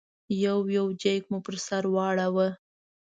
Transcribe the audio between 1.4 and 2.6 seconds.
پر سر واړاوه.